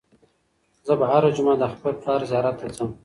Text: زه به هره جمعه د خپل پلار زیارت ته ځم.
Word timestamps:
زه 0.85 0.93
به 0.99 1.05
هره 1.11 1.29
جمعه 1.35 1.55
د 1.59 1.63
خپل 1.73 1.93
پلار 2.01 2.21
زیارت 2.31 2.55
ته 2.61 2.67
ځم. 2.75 2.89